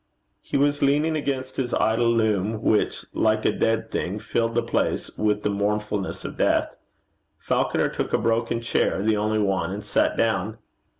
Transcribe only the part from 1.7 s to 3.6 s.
idle loom, which, like a